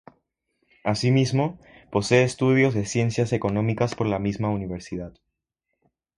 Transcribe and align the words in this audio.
Asimismo, 0.83 1.59
posee 1.91 2.23
estudios 2.23 2.73
de 2.73 2.87
Ciencias 2.87 3.33
Económicas 3.33 3.93
por 3.93 4.07
la 4.07 4.17
misma 4.17 4.49
universidad. 4.49 5.13